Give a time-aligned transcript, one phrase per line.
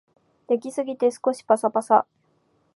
[0.47, 2.07] 焼きすぎて少しパサパサ